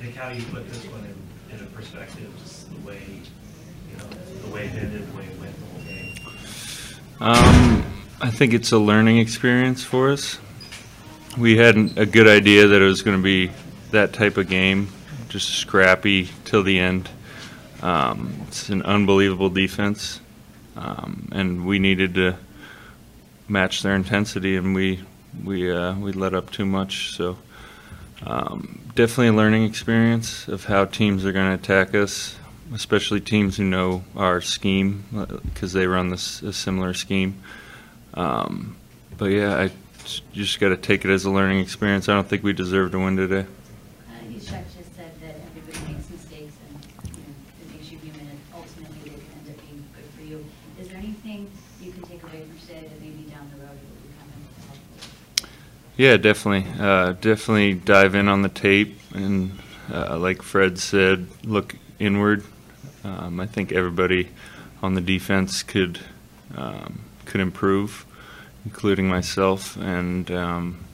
Nick, 0.00 0.14
how 0.14 0.28
you 0.30 0.42
put 0.44 0.68
this 0.70 0.84
one 0.86 1.04
in, 1.04 1.58
in 1.58 1.64
a 1.64 1.68
perspective, 1.70 2.32
just 2.44 2.70
the 2.70 2.86
way, 2.86 3.00
you 3.90 3.96
know, 3.96 4.04
the 4.44 4.48
way 4.48 4.66
it 4.66 4.74
ended, 4.74 5.10
the 5.10 5.16
way 5.16 5.24
it 5.24 5.40
went, 5.40 5.58
the 5.58 5.66
whole 5.66 5.80
game? 5.82 6.14
Um, 7.20 7.84
I 8.20 8.30
think 8.30 8.54
it's 8.54 8.70
a 8.70 8.78
learning 8.78 9.18
experience 9.18 9.82
for 9.82 10.10
us. 10.10 10.38
We 11.36 11.56
had 11.56 11.76
a 11.96 12.06
good 12.06 12.28
idea 12.28 12.68
that 12.68 12.80
it 12.80 12.84
was 12.84 13.02
going 13.02 13.16
to 13.16 13.22
be 13.22 13.50
that 13.90 14.12
type 14.12 14.36
of 14.36 14.48
game, 14.48 14.88
just 15.28 15.48
scrappy 15.50 16.30
till 16.44 16.62
the 16.62 16.78
end. 16.78 17.08
Um, 17.82 18.34
it's 18.46 18.68
an 18.68 18.82
unbelievable 18.82 19.50
defense, 19.50 20.20
um, 20.76 21.28
and 21.32 21.66
we 21.66 21.78
needed 21.78 22.14
to 22.14 22.36
match 23.48 23.82
their 23.82 23.94
intensity, 23.94 24.56
and 24.56 24.74
we 24.74 25.00
we 25.44 25.70
uh, 25.70 25.94
we 25.94 26.12
let 26.12 26.34
up 26.34 26.50
too 26.50 26.66
much. 26.66 27.14
So 27.14 27.38
um, 28.26 28.80
definitely 28.94 29.28
a 29.28 29.32
learning 29.32 29.64
experience 29.64 30.48
of 30.48 30.64
how 30.64 30.84
teams 30.84 31.24
are 31.24 31.32
going 31.32 31.48
to 31.48 31.54
attack 31.54 31.94
us, 31.94 32.36
especially 32.74 33.20
teams 33.20 33.56
who 33.56 33.64
know 33.64 34.04
our 34.16 34.40
scheme 34.40 35.04
because 35.44 35.72
they 35.72 35.86
run 35.86 36.10
this 36.10 36.42
a 36.42 36.52
similar 36.52 36.94
scheme. 36.94 37.40
Um, 38.14 38.76
but 39.16 39.26
yeah, 39.26 39.56
I 39.56 39.70
just 40.32 40.58
got 40.58 40.70
to 40.70 40.76
take 40.76 41.04
it 41.04 41.10
as 41.10 41.24
a 41.24 41.30
learning 41.30 41.60
experience. 41.60 42.08
I 42.08 42.14
don't 42.14 42.28
think 42.28 42.42
we 42.42 42.52
deserve 42.52 42.92
to 42.92 42.98
win 42.98 43.16
today. 43.16 43.46
Uh, 44.08 44.28
you 44.28 44.40
Chuck 44.40 44.64
just 44.76 44.94
said 44.96 45.12
that 45.20 45.36
everybody 45.46 45.92
makes 45.92 46.10
mistakes 46.10 46.54
and, 46.68 47.14
it 47.62 47.72
makes 47.72 47.90
you 47.90 47.98
human 47.98 48.20
and 48.20 48.40
ultimately 48.54 48.98
they 49.04 49.10
can 49.10 49.20
end 49.38 49.48
up 49.50 49.64
being 49.64 49.84
good 49.94 50.10
for 50.16 50.22
you. 50.22 50.44
Is 50.80 50.88
there 50.88 50.98
anything 50.98 51.50
you 51.80 51.92
can 51.92 52.02
take 52.02 52.22
away 52.24 52.42
from 52.42 52.58
today 52.58 52.88
that 52.88 53.00
maybe 53.00 53.30
down 53.30 53.50
the 53.54 53.64
road? 53.64 53.78
Yeah, 55.98 56.16
definitely. 56.16 56.70
Uh, 56.80 57.14
definitely 57.20 57.74
dive 57.74 58.14
in 58.14 58.28
on 58.28 58.42
the 58.42 58.48
tape 58.48 59.00
and, 59.14 59.58
uh, 59.92 60.16
like 60.16 60.42
Fred 60.42 60.78
said, 60.78 61.26
look 61.42 61.74
inward. 61.98 62.44
Um, 63.02 63.40
I 63.40 63.46
think 63.46 63.72
everybody 63.72 64.28
on 64.80 64.94
the 64.94 65.00
defense 65.00 65.64
could 65.64 65.98
um, 66.56 67.00
could 67.24 67.40
improve, 67.40 68.06
including 68.64 69.08
myself. 69.08 69.76
And 69.76 70.30
um, 70.30 70.84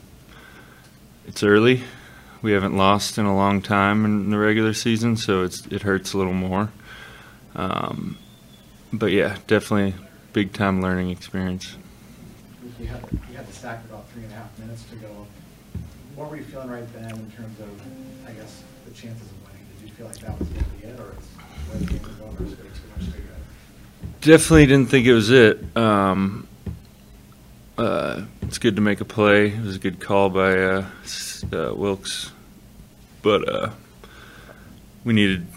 it's 1.27 1.43
early. 1.43 1.83
We 2.41 2.53
haven't 2.53 2.75
lost 2.75 3.19
in 3.19 3.25
a 3.25 3.35
long 3.35 3.61
time 3.61 4.05
in 4.05 4.31
the 4.31 4.39
regular 4.39 4.73
season, 4.73 5.17
so 5.17 5.43
it's 5.43 5.67
it 5.67 5.83
hurts 5.83 6.13
a 6.13 6.17
little 6.17 6.33
more. 6.33 6.71
Um, 7.55 8.17
but 8.91 9.11
yeah, 9.11 9.37
definitely 9.45 9.99
a 9.99 10.07
big 10.33 10.51
time 10.51 10.81
learning 10.81 11.11
experience. 11.11 11.75
You 12.79 12.87
had, 12.87 13.07
you 13.29 13.37
had 13.37 13.47
the 13.47 13.53
sack 13.53 13.83
about 13.85 14.09
three 14.09 14.23
and 14.23 14.31
a 14.31 14.35
half 14.35 14.57
minutes 14.59 14.83
to 14.89 14.95
go. 14.97 15.25
What 16.15 16.29
were 16.29 16.37
you 16.37 16.43
feeling 16.43 16.69
right 16.69 16.91
then 16.93 17.11
in 17.11 17.31
terms 17.31 17.59
of, 17.59 17.69
I 18.27 18.31
guess, 18.31 18.63
the 18.85 18.91
chances 18.91 19.27
of 19.29 19.37
winning? 19.43 19.65
Did 19.79 19.89
you 19.89 19.95
feel 19.95 20.07
like 20.07 20.19
that 20.19 20.37
was 20.37 20.47
going 20.49 20.63
to 20.63 20.69
be 20.71 20.87
it, 20.87 20.99
or 20.99 21.15
where 21.69 21.79
the 21.79 21.85
game 21.85 22.01
was 22.01 22.39
or 22.39 22.43
is 22.43 22.51
it 22.53 22.57
too 22.57 22.65
much 22.97 23.13
to 23.13 23.17
go? 23.17 23.27
Definitely 24.21 24.65
didn't 24.65 24.89
think 24.89 25.07
it 25.07 25.13
was 25.13 25.29
it. 25.29 25.77
Um, 25.77 26.47
uh, 27.77 28.23
it's 28.41 28.57
good 28.57 28.75
to 28.75 28.81
make 28.81 29.01
a 29.01 29.05
play. 29.05 29.47
It 29.47 29.61
was 29.61 29.75
a 29.75 29.79
good 29.79 29.99
call 29.99 30.29
by 30.29 30.57
uh, 30.57 30.85
uh, 31.53 31.73
Wilks, 31.75 32.31
but 33.21 33.47
uh, 33.47 33.69
we 35.03 35.13
needed 35.13 35.47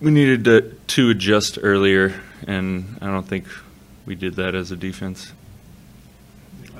we 0.00 0.10
needed 0.10 0.44
to, 0.44 0.60
to 0.86 1.10
adjust 1.10 1.58
earlier, 1.60 2.18
and 2.46 2.98
I 3.02 3.06
don't 3.06 3.26
think 3.26 3.46
we 4.06 4.14
did 4.14 4.36
that 4.36 4.54
as 4.54 4.70
a 4.70 4.76
defense. 4.76 5.32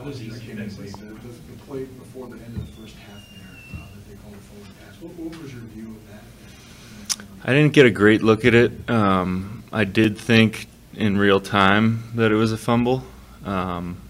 Are 0.01 0.05
those 0.05 0.23
easy 0.23 0.41
Came 0.47 0.59
in 0.59 0.65
late. 0.65 0.73
fixes? 0.73 0.93
The, 0.95 1.05
the 1.06 1.12
the 1.12 1.65
play 1.67 1.84
before 1.84 2.27
the 2.29 2.37
end 2.37 2.56
of 2.56 2.67
the 2.67 2.83
first 2.83 2.97
half 2.97 3.20
there, 3.31 3.81
uh, 3.81 3.87
that 3.95 4.09
they 4.09 4.15
called 4.17 4.34
a 4.34 4.39
forward 4.39 4.69
pass, 4.84 5.01
what, 5.01 5.12
what 5.15 5.43
was 5.43 5.53
your 5.53 5.62
view 5.62 5.89
of 5.97 6.09
that? 6.09 7.25
I 7.45 7.53
didn't 7.53 7.73
get 7.75 7.84
a 7.87 7.91
great 7.91 8.23
look 8.23 8.45
at 8.45 8.55
it. 8.55 8.73
Um, 8.89 9.62
I 9.73 9.84
did 9.84 10.17
think 10.17 10.69
in 10.95 11.19
real 11.19 11.41
time 11.41 12.05
that 12.15 12.33
it 12.33 12.34
was 12.34 12.51
a 12.53 12.56
fumble. 12.56 13.05
Um, 13.44 14.00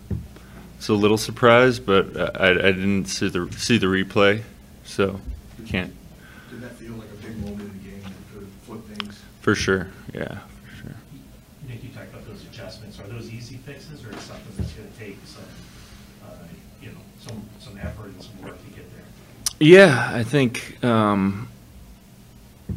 it's 0.78 0.88
a 0.88 0.94
little 0.94 1.18
surprised, 1.18 1.84
but 1.84 2.16
I, 2.40 2.50
I 2.50 2.72
didn't 2.72 3.06
see 3.06 3.28
the 3.28 3.50
see 3.58 3.76
the 3.78 3.86
replay, 3.86 4.42
so 4.84 5.20
can't 5.66 5.92
Did 6.50 6.62
that 6.62 6.72
feel 6.72 6.92
like 6.94 7.08
a 7.10 7.26
big 7.26 7.36
moment 7.38 7.60
in 7.62 7.68
the 7.78 7.90
game 7.90 8.02
that 8.02 8.12
could 8.32 8.48
flip 8.62 8.84
things? 8.86 9.20
for 9.40 9.54
sure. 9.54 9.88
Yeah, 10.14 10.38
for 10.64 10.76
sure. 10.86 10.94
Nick, 11.68 11.82
you 11.84 11.90
talked 11.90 12.08
about 12.14 12.26
those 12.26 12.42
adjustments. 12.44 12.98
Are 12.98 13.06
those 13.08 13.28
easy 13.30 13.56
fixes 13.58 14.04
or 14.04 14.10
is 14.10 14.20
something 14.22 14.52
that's 14.56 14.72
going 14.72 14.90
to 14.90 14.98
take 14.98 15.18
some, 15.26 15.42
you 16.80 16.88
know, 16.88 16.98
some, 17.20 17.42
some 17.58 17.78
effort 17.78 18.06
and 18.06 18.22
some 18.22 18.42
work 18.42 18.58
to 18.64 18.70
get 18.70 18.90
there? 18.92 19.04
Yeah, 19.58 20.10
I 20.12 20.22
think 20.22 20.82
um, 20.84 21.48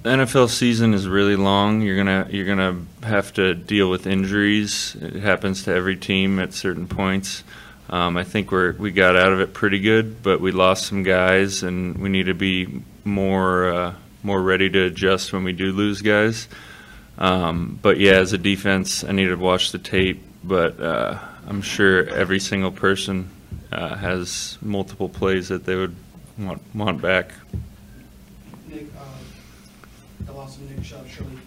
the 0.02 0.10
NFL 0.10 0.50
season 0.50 0.94
is 0.94 1.08
really 1.08 1.36
long. 1.36 1.82
You're 1.82 1.98
gonna 1.98 2.28
you're 2.30 2.46
gonna 2.46 2.82
have 3.04 3.34
to 3.34 3.54
deal 3.54 3.90
with 3.90 4.08
injuries. 4.08 4.96
It 5.00 5.16
happens 5.16 5.64
to 5.64 5.74
every 5.74 5.96
team 5.96 6.40
at 6.40 6.54
certain 6.54 6.88
points. 6.88 7.44
Um, 7.90 8.18
I 8.18 8.24
think 8.24 8.52
we're 8.52 8.74
we 8.74 8.92
got 8.92 9.16
out 9.16 9.34
of 9.34 9.40
it 9.40 9.54
pretty 9.54 9.80
good, 9.80 10.24
but 10.24 10.42
we 10.42 10.52
lost 10.52 10.88
some 10.88 11.04
guys, 11.04 11.64
and 11.64 11.98
we 11.98 12.10
need 12.10 12.26
to 12.26 12.34
be 12.34 12.82
more 13.04 13.74
uh, 13.74 13.94
more 14.24 14.42
ready 14.42 14.70
to 14.70 14.86
adjust 14.86 15.32
when 15.32 15.44
we 15.44 15.54
do 15.54 15.72
lose 15.72 16.02
guys. 16.02 16.48
Um, 17.18 17.78
but 17.82 18.00
yeah, 18.00 18.14
as 18.14 18.34
a 18.34 18.38
defense, 18.38 19.04
I 19.04 19.12
need 19.12 19.28
to 19.28 19.36
watch 19.36 19.72
the 19.72 19.78
tape. 19.78 20.24
But 20.44 20.80
uh, 20.82 21.20
I'm 21.48 21.62
sure 21.62 22.08
every 22.10 22.40
single 22.40 22.72
person 22.72 23.30
uh, 23.74 23.96
has 23.96 24.58
multiple 24.62 25.10
plays 25.10 25.50
that 25.50 25.66
they 25.66 25.76
would 25.76 25.96
want 26.38 26.62
want 26.74 27.02
back. 27.02 27.32
Nick, 28.68 28.86
uh, 28.98 29.04
the 30.26 30.34
loss 30.34 30.58
of 30.58 30.70
Nick 30.70 30.84
Chubb 30.84 31.08
surely 31.08 31.38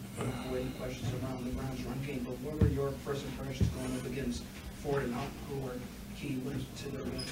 questions 0.78 1.12
around 1.22 1.44
the 1.44 1.50
Browns 1.50 1.82
run 1.84 1.98
game, 2.06 2.24
but 2.24 2.34
what 2.40 2.60
were 2.60 2.68
your 2.68 2.90
first 3.04 3.24
impressions 3.24 3.68
going 3.70 3.94
up 3.98 4.06
against 4.06 4.42
Ford 4.82 5.04
and 5.04 5.14
Hunt, 5.14 5.30
who 5.48 5.60
were 5.60 5.72
key 6.16 6.36
winners 6.44 6.62
to 6.78 6.88
their 6.90 7.02
win? 7.02 7.22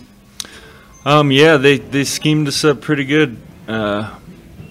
Um, 1.04 1.30
yeah, 1.30 1.56
they, 1.56 1.78
they 1.78 2.04
schemed 2.04 2.48
us 2.48 2.64
up 2.64 2.80
pretty 2.80 3.04
good. 3.04 3.36
Uh, 3.68 4.14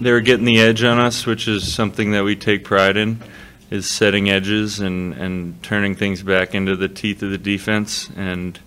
they 0.00 0.12
were 0.12 0.20
getting 0.20 0.44
the 0.44 0.60
edge 0.60 0.82
on 0.82 0.98
us, 0.98 1.26
which 1.26 1.48
is 1.48 1.72
something 1.72 2.12
that 2.12 2.24
we 2.24 2.36
take 2.36 2.64
pride 2.64 2.96
in, 2.96 3.20
is 3.70 3.88
setting 3.88 4.28
edges 4.28 4.80
and, 4.80 5.14
and 5.14 5.62
turning 5.62 5.94
things 5.94 6.22
back 6.22 6.54
into 6.54 6.76
the 6.76 6.88
teeth 6.88 7.22
of 7.22 7.30
the 7.30 7.38
defense. 7.38 8.10
And 8.16 8.58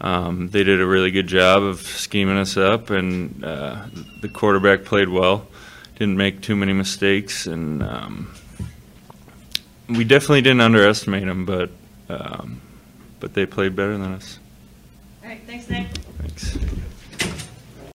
um, 0.00 0.48
they 0.48 0.64
did 0.64 0.80
a 0.80 0.86
really 0.86 1.10
good 1.10 1.26
job 1.26 1.62
of 1.62 1.80
scheming 1.80 2.36
us 2.36 2.56
up, 2.56 2.90
and 2.90 3.44
uh, 3.44 3.84
the 4.20 4.28
quarterback 4.28 4.84
played 4.84 5.08
well, 5.08 5.46
didn't 5.96 6.16
make 6.16 6.40
too 6.40 6.56
many 6.56 6.72
mistakes, 6.72 7.46
and 7.46 7.82
um, 7.82 8.34
we 9.88 10.04
definitely 10.04 10.42
didn't 10.42 10.62
underestimate 10.62 11.26
them, 11.26 11.44
but 11.44 11.70
um, 12.08 12.60
but 13.20 13.34
they 13.34 13.46
played 13.46 13.76
better 13.76 13.96
than 13.96 14.12
us. 14.12 14.38
All 15.22 15.28
right, 15.28 15.40
thanks, 15.46 15.68
Nick. 15.68 15.86
Thanks. 16.18 16.58